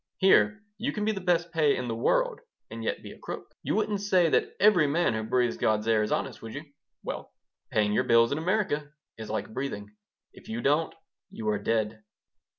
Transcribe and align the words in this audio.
Here 0.17 0.63
you 0.79 0.91
can 0.91 1.05
be 1.05 1.11
the 1.11 1.21
best 1.21 1.51
pay 1.51 1.77
in 1.77 1.87
the 1.87 1.95
world 1.95 2.39
and 2.71 2.83
yet 2.83 3.03
be 3.03 3.11
a 3.11 3.19
crook. 3.19 3.53
You 3.61 3.75
wouldn't 3.75 4.01
say 4.01 4.29
that 4.31 4.55
every 4.59 4.87
man 4.87 5.13
who 5.13 5.21
breathes 5.21 5.57
God's 5.57 5.87
air 5.87 6.01
is 6.01 6.11
honest, 6.11 6.41
would 6.41 6.55
you? 6.55 6.63
Well, 7.03 7.31
paying 7.69 7.93
your 7.93 8.05
bills 8.05 8.31
in 8.31 8.39
America 8.39 8.93
is 9.19 9.29
like 9.29 9.53
breathing. 9.53 9.95
If 10.33 10.49
you 10.49 10.59
don't, 10.59 10.95
you 11.29 11.47
are 11.49 11.59
dead." 11.59 12.03